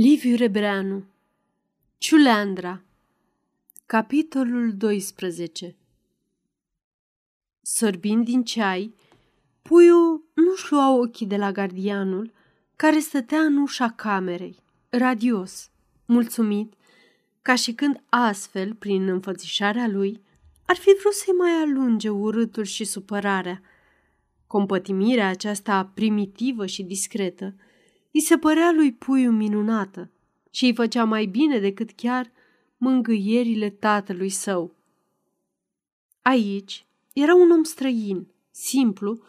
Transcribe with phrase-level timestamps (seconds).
[0.00, 1.04] Liviu Rebreanu
[1.96, 2.82] Ciuleandra
[3.86, 5.76] Capitolul 12
[7.62, 8.94] Sorbind din ceai,
[9.62, 12.32] puiul nu-și lua ochii de la gardianul
[12.76, 14.56] care stătea în ușa camerei,
[14.88, 15.70] radios,
[16.04, 16.72] mulțumit,
[17.42, 20.22] ca și când astfel, prin înfățișarea lui,
[20.66, 23.62] ar fi vrut să-i mai alunge urâtul și supărarea.
[24.46, 27.54] Compătimirea aceasta primitivă și discretă–
[28.12, 30.10] îi se părea lui puiul minunată
[30.50, 32.30] și îi făcea mai bine decât chiar
[32.76, 34.74] mângâierile tatălui său.
[36.22, 39.22] Aici era un om străin, simplu,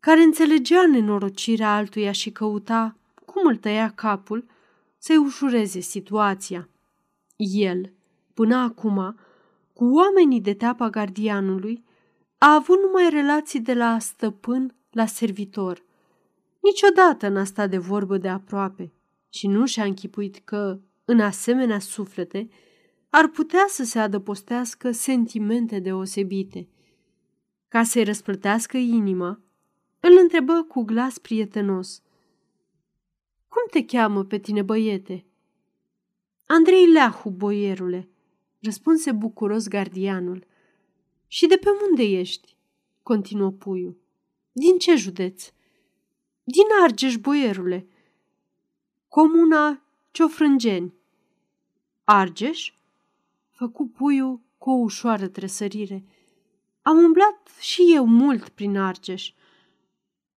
[0.00, 4.46] care înțelegea nenorocirea altuia și căuta, cum îl tăia capul,
[4.98, 6.68] să-i ușureze situația.
[7.36, 7.92] El,
[8.34, 9.16] până acum,
[9.72, 11.84] cu oamenii de teapa gardianului,
[12.38, 15.84] a avut numai relații de la stăpân la servitor.
[16.66, 18.92] Niciodată n-a stat de vorbă de aproape
[19.28, 22.48] și nu și-a închipuit că, în asemenea suflete,
[23.10, 26.68] ar putea să se adăpostească sentimente deosebite.
[27.68, 29.40] Ca să-i răsplătească inima,
[30.00, 32.02] îl întrebă cu glas prietenos.
[33.48, 35.24] Cum te cheamă pe tine, băiete?"
[36.46, 38.08] Andrei Leahu, boierule,"
[38.60, 40.46] răspunse bucuros gardianul.
[41.26, 42.56] Și de pe unde ești?"
[43.02, 43.98] continuă puiul.
[44.52, 45.50] Din ce județ?"
[46.48, 47.86] Din Argeș, boierule.
[49.08, 50.94] Comuna Ciofrângeni.
[52.04, 52.72] Argeș?
[53.50, 56.04] Făcu puiul cu o ușoară tresărire.
[56.82, 59.32] Am umblat și eu mult prin Argeș.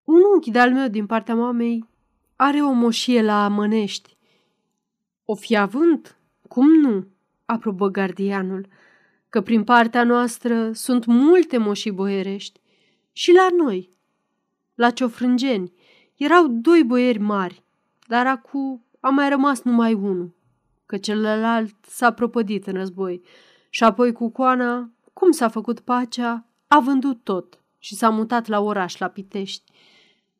[0.03, 1.85] Un unchi de-al meu din partea mamei
[2.35, 4.17] are o moșie la Mănești.
[5.25, 6.17] O fi având?
[6.47, 7.07] Cum nu?
[7.45, 8.67] aprobă gardianul,
[9.29, 12.59] că prin partea noastră sunt multe moșii boierești.
[13.11, 13.89] Și la noi,
[14.75, 15.73] la Ciofrângeni,
[16.19, 17.63] erau doi boieri mari,
[18.07, 20.35] dar acum a mai rămas numai unul,
[20.85, 23.21] că celălalt s-a propădit în război.
[23.69, 28.59] Și apoi cu coana, cum s-a făcut pacea, a vândut tot și s-a mutat la
[28.59, 29.71] oraș, la Pitești.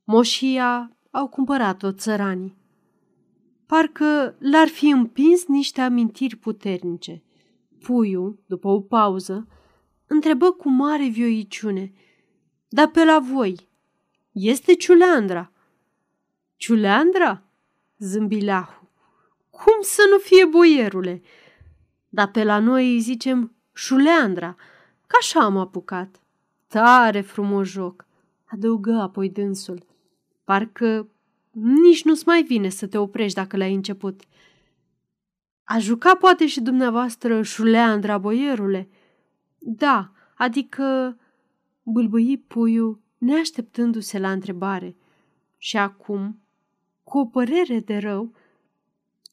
[0.03, 2.57] Moșia au cumpărat-o țăranii.
[3.65, 7.23] Parcă l-ar fi împins niște amintiri puternice.
[7.81, 9.47] Puiul, după o pauză,
[10.07, 11.93] întrebă cu mare vioiciune.
[12.67, 13.69] Dar pe la voi,
[14.31, 15.51] este Ciuleandra?"
[16.59, 17.43] Ciuleandra?
[17.97, 18.89] zâmbi Leahu.
[19.49, 21.21] Cum să nu fie boierule?
[22.09, 24.55] Dar pe la noi îi zicem Șuleandra,
[25.07, 26.19] că așa am apucat.
[26.67, 28.05] Tare frumos joc,
[28.45, 29.85] adăugă apoi dânsul.
[30.43, 31.09] Parcă
[31.51, 34.21] nici nu-ți mai vine să te oprești dacă l-ai început.
[35.63, 38.89] A jucat poate și dumneavoastră Șuleandra, boierule?
[39.59, 41.17] Da, adică
[41.83, 44.95] bâlbâi puiul neașteptându-se la întrebare.
[45.57, 46.39] Și acum
[47.09, 48.33] cu o părere de rău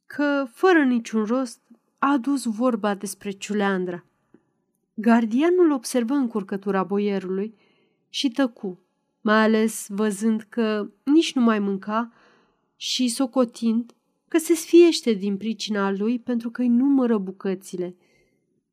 [0.06, 1.60] că, fără niciun rost,
[1.98, 4.04] a adus vorba despre Ciuleandra.
[4.94, 7.54] Gardianul observă încurcătura boierului
[8.08, 8.80] și tăcu,
[9.20, 12.12] mai ales văzând că nici nu mai mânca
[12.76, 13.92] și socotind
[14.28, 17.96] că se sfiește din pricina lui pentru că îi numără bucățile.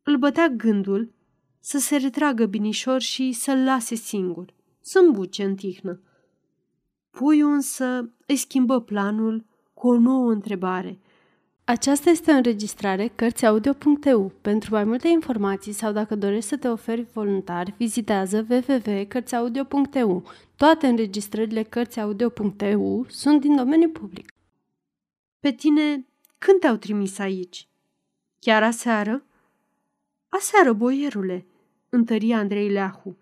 [0.04, 1.14] Îl bătea gândul
[1.60, 6.02] să se retragă binișor și să-l lase singur, să îmbuce în tihnă.
[7.18, 11.00] Puiul însă îi schimbă planul cu o nouă întrebare.
[11.64, 14.32] Aceasta este o înregistrare Cărțiaudio.eu.
[14.42, 20.24] Pentru mai multe informații sau dacă dorești să te oferi voluntar, vizitează www.cărțiaudio.eu.
[20.56, 24.34] Toate înregistrările Cărțiaudio.eu sunt din domeniu public.
[25.40, 26.08] Pe tine
[26.38, 27.68] când te-au trimis aici?
[28.40, 29.26] Chiar aseară?
[30.30, 31.46] Aseară, boierule,
[31.90, 33.18] întări Andrei Leahu.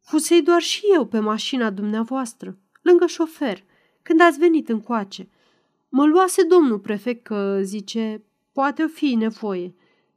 [0.00, 2.58] Fusei doar și eu pe mașina dumneavoastră
[2.90, 3.64] lângă șofer,
[4.02, 5.28] când ați venit încoace.
[5.88, 9.74] Mă luase domnul prefect că, zice, poate o fi nevoie.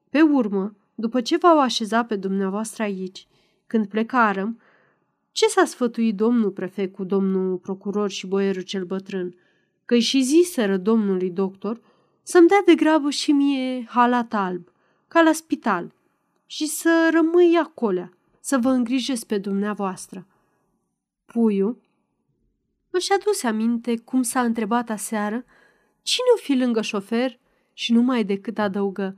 [0.09, 3.27] Pe urmă, după ce v-au așezat pe dumneavoastră aici,
[3.67, 4.59] când plecarăm,
[5.31, 9.35] ce s-a sfătuit domnul prefect cu domnul procuror și boierul cel bătrân?
[9.85, 11.81] Că-i și ziseră domnului doctor
[12.23, 14.67] să-mi dea de grabă și mie halat alb,
[15.07, 15.93] ca la spital,
[16.45, 18.09] și să rămâi acolo,
[18.39, 20.27] să vă îngrijesc pe dumneavoastră.
[21.25, 21.81] Puiul
[22.95, 25.45] își aduse aminte cum s-a întrebat aseară
[26.01, 27.39] cine o fi lângă șofer
[27.73, 29.17] și numai decât adăugă.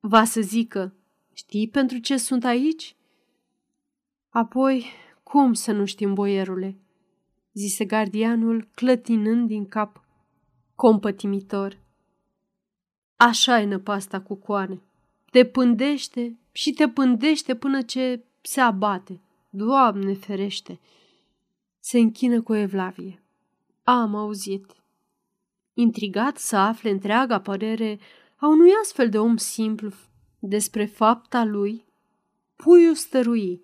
[0.00, 0.94] Va să zică,
[1.32, 2.96] știi pentru ce sunt aici?
[4.28, 4.86] Apoi,
[5.22, 6.78] cum să nu știm, boierule?
[7.52, 10.04] zise gardianul, clătinând din cap,
[10.74, 11.78] compătimitor.
[13.16, 14.80] Așa e năpasta cu coane.
[15.30, 19.20] Te pândește și te pândește până ce se abate.
[19.50, 20.80] Doamne ferește!
[21.86, 23.22] Se închină cu evlavie.
[23.82, 24.66] Am auzit.
[25.74, 27.98] intrigat să afle întreaga părere
[28.36, 29.90] a unui astfel de om simplu
[30.38, 31.84] despre fapta lui,
[32.56, 33.62] puiul stărui.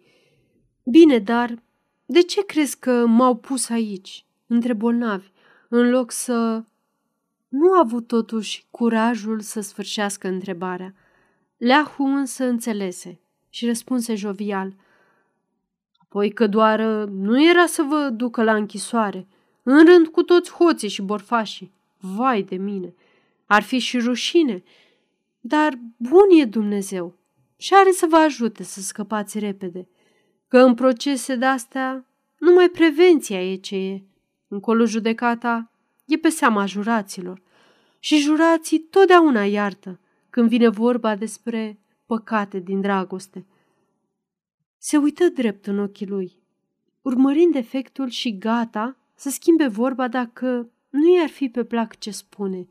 [0.85, 1.63] Bine, dar
[2.05, 5.31] de ce crezi că m-au pus aici, între bolnavi,
[5.69, 6.65] în loc să...
[7.49, 10.95] Nu a avut totuși curajul să sfârșească întrebarea.
[11.57, 14.75] Leahu însă înțelese și răspunse jovial.
[16.13, 19.27] Apoi că doar nu era să vă ducă la închisoare,
[19.63, 21.73] în rând cu toți hoții și borfașii.
[21.99, 22.95] Vai de mine!
[23.47, 24.63] Ar fi și rușine,
[25.41, 27.15] dar bun e Dumnezeu
[27.57, 29.89] și are să vă ajute să scăpați repede,
[30.49, 32.07] că în procese de-astea
[32.39, 34.03] numai prevenția e ce e.
[34.49, 35.71] Încolo judecata
[36.05, 37.43] e pe seama juraților
[37.99, 40.01] și jurații totdeauna iartă
[40.31, 43.47] când vine vorba despre păcate din dragoste.
[44.85, 46.43] Se uită drept în ochii lui,
[47.03, 52.69] urmărind efectul și gata să schimbe vorba dacă nu i-ar fi pe plac ce spune.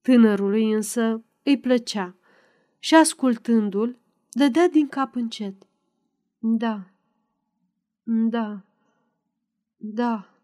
[0.00, 2.16] Tânărului însă îi plăcea
[2.78, 3.98] și ascultându-l,
[4.30, 5.66] dădea din cap încet.
[6.38, 6.90] Da,
[8.02, 8.64] da,
[9.76, 10.34] da.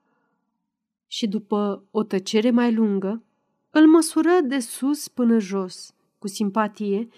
[1.06, 3.23] Și după o tăcere mai lungă,
[3.70, 7.08] îl măsură de sus până jos, cu simpatie,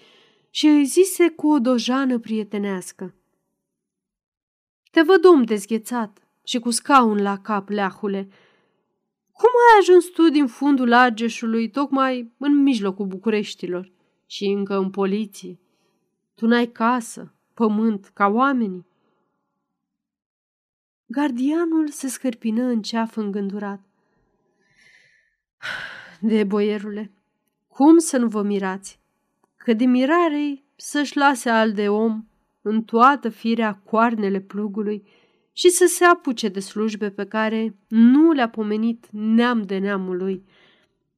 [0.49, 3.11] și îi zise cu o dojană prietenească.
[4.91, 8.27] Te văd om dezghețat și cu scaun la cap, leahule.
[9.31, 13.91] Cum ai ajuns tu din fundul Argeșului tocmai în mijlocul Bucureștilor
[14.25, 15.59] și încă în poliție?
[16.35, 18.85] Tu n-ai casă, pământ, ca oamenii?
[21.05, 23.81] Gardianul se scărpină în ceaf îngândurat.
[26.19, 27.11] De boierule,
[27.67, 28.99] cum să nu vă mirați?
[29.55, 32.25] Că de mirare să-și lase al de om
[32.67, 35.03] în toată firea coarnele plugului
[35.53, 40.45] și să se apuce de slujbe pe care nu le-a pomenit neam de neamul lui.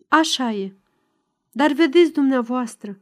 [0.07, 0.74] Așa e.
[1.51, 3.00] Dar vedeți dumneavoastră,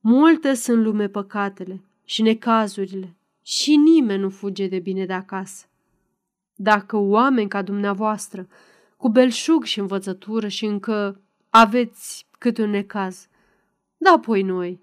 [0.00, 5.66] multe sunt lume păcatele și necazurile și nimeni nu fuge de bine de acasă.
[6.54, 8.48] Dacă oameni ca dumneavoastră,
[8.96, 13.28] cu belșug și învățătură și încă aveți cât un necaz,
[13.96, 14.80] da apoi noi.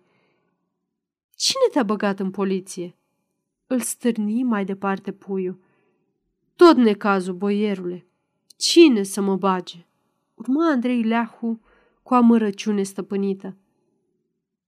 [1.36, 2.96] Cine te-a băgat în poliție?
[3.67, 5.59] Îl stârni mai departe puiul.
[6.55, 8.05] Tot necazul, boierule.
[8.57, 9.85] Cine să mă bage?
[10.33, 11.61] Urma Andrei Leahu
[12.03, 13.55] cu amărăciune stăpânită.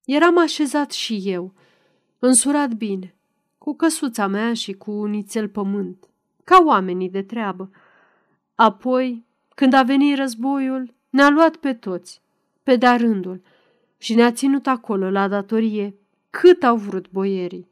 [0.05, 1.53] Eram așezat și eu,
[2.19, 3.15] însurat bine,
[3.57, 6.09] cu căsuța mea și cu unițel pământ,
[6.43, 7.69] ca oamenii de treabă.
[8.55, 9.25] Apoi,
[9.55, 12.21] când a venit războiul, ne-a luat pe toți,
[12.63, 13.41] pe de rândul,
[13.97, 15.95] și ne-a ținut acolo la datorie
[16.29, 17.68] cât au vrut boierii.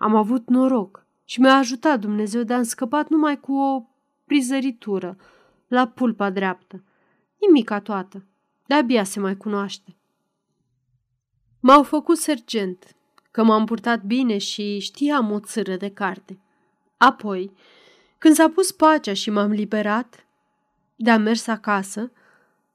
[0.00, 3.82] Am avut noroc și mi-a ajutat Dumnezeu de a scăpat numai cu o
[4.24, 5.16] prizăritură
[5.68, 6.82] la pulpa dreaptă.
[7.38, 8.24] Nimica toată.
[8.66, 9.96] De-abia se mai cunoaște.
[11.60, 12.96] M-au făcut sergent,
[13.30, 16.40] că m-am purtat bine și știam o țără de carte.
[16.96, 17.52] Apoi,
[18.18, 20.26] când s-a pus pacea și m-am liberat,
[20.96, 22.12] de-a mers acasă,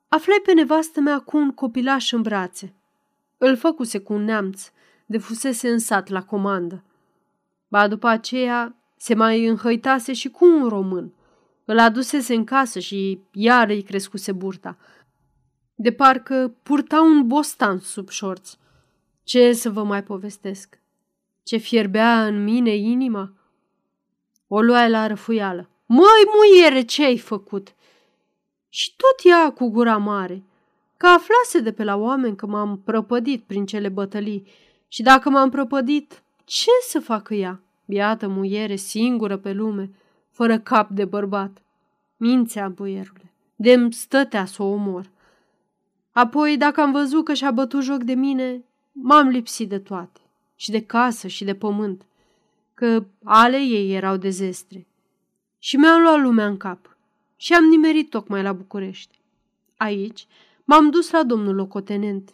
[0.07, 2.73] aflai pe nevastă mea cu un copilaș în brațe.
[3.37, 4.71] Îl făcuse cu un neamț,
[5.05, 6.83] de fusese în sat la comandă.
[7.75, 11.13] Ba după aceea se mai înhăitase și cu un român.
[11.65, 14.77] Îl adusese în casă și iar îi crescuse burta.
[15.75, 18.57] De parcă purta un bostan sub șorț.
[19.23, 20.79] Ce să vă mai povestesc?
[21.43, 23.33] Ce fierbea în mine inima?
[24.47, 25.69] O luai la răfuială.
[25.85, 27.75] Măi, muiere, ce ai făcut?
[28.69, 30.43] Și tot ea cu gura mare,
[30.97, 34.47] că aflase de pe la oameni că m-am prăpădit prin cele bătălii
[34.87, 37.59] și dacă m-am prăpădit, ce să facă ea?
[37.85, 39.89] Biată muiere, singură pe lume,
[40.29, 41.61] fără cap de bărbat.
[42.17, 45.09] Mințea, boierule, de stătea să o omor.
[46.11, 50.19] Apoi, dacă am văzut că și-a bătut joc de mine, m-am lipsit de toate,
[50.55, 52.05] și de casă și de pământ,
[52.73, 54.87] că ale ei erau de zestre.
[55.59, 56.97] Și mi-am luat lumea în cap
[57.35, 59.19] și am nimerit tocmai la București.
[59.77, 60.27] Aici
[60.63, 62.33] m-am dus la domnul locotenent,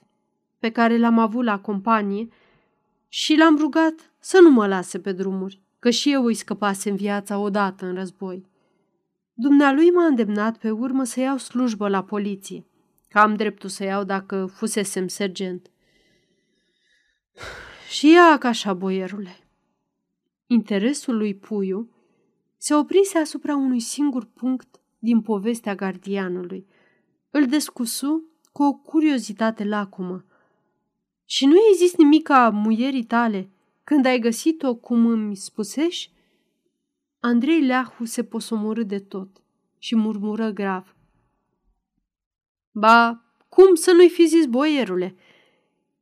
[0.60, 2.30] pe care l-am avut la companie
[3.14, 6.96] și l-am rugat să nu mă lase pe drumuri, că și eu îi scăpase în
[6.96, 8.46] viața odată în război.
[9.34, 12.66] Dumnealui m-a îndemnat pe urmă să iau slujbă la poliție,
[13.10, 15.72] că am dreptul să iau dacă fusesem sergent.
[17.90, 19.38] Și ia ca așa, boierule.
[20.46, 21.90] Interesul lui Puiu
[22.58, 26.68] se oprise asupra unui singur punct din povestea gardianului.
[27.30, 30.26] Îl descusu cu o curiozitate lacumă.
[31.32, 33.50] Și nu i zis nimic a muierii tale
[33.84, 36.12] când ai găsit-o cum îmi spusești?
[37.20, 39.28] Andrei Leahu se posomorâ de tot
[39.78, 40.96] și murmură grav.
[42.72, 45.16] Ba, cum să nu-i fi zis, boierule?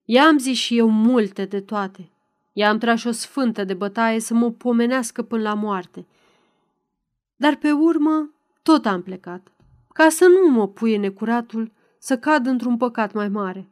[0.06, 2.10] I-am zis și eu multe de toate.
[2.54, 6.08] I-am tras o sfântă de bătaie să mă pomenească până la moarte.
[7.36, 8.34] Dar pe urmă
[8.64, 9.52] tot am plecat,
[9.94, 13.68] ca să nu mă puie necuratul să cad într-un păcat mai mare.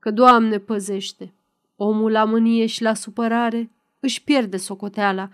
[0.00, 1.34] Că, Doamne, păzește!
[1.76, 5.28] Omul la mânie și la supărare își pierde socoteala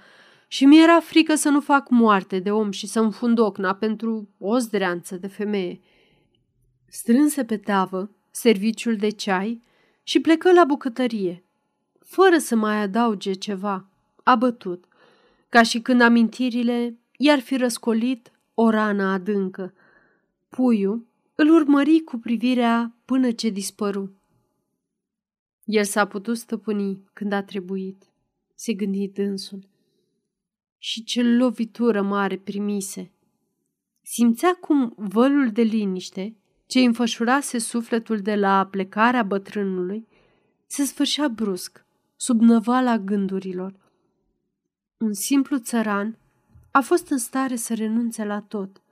[0.49, 4.59] și mi-era frică să nu fac moarte de om și să-mi fund ocna pentru o
[4.59, 5.81] zdreanță de femeie.
[6.87, 9.63] Strânse pe tavă serviciul de ceai
[10.03, 11.45] și plecă la bucătărie,
[12.01, 13.87] fără să mai adauge ceva,
[14.23, 14.85] abătut,
[15.49, 19.75] ca și când amintirile i-ar fi răscolit o rană adâncă.
[20.49, 24.17] Puiul îl urmări cu privirea până ce dispăru.
[25.67, 28.05] El s-a putut stăpâni când a trebuit,
[28.55, 29.69] se gândi dânsul.
[30.79, 33.11] Și ce lovitură mare primise!
[34.03, 40.07] Simțea cum vălul de liniște, ce înfășurase sufletul de la plecarea bătrânului,
[40.67, 41.85] se sfârșea brusc,
[42.17, 43.75] sub năvala gândurilor.
[44.97, 46.19] Un simplu țăran
[46.71, 48.83] a fost în stare să renunțe la tot,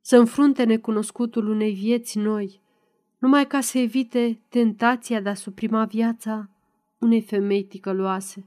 [0.00, 2.61] să înfrunte necunoscutul unei vieți noi,
[3.22, 6.50] numai ca să evite tentația de a suprima viața
[6.98, 8.46] unei femei ticăloase.